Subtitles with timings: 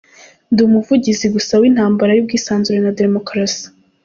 [0.51, 3.65] "Ndi umuvugizi gusa w'intambara y'ubwisanzure na demokarasi".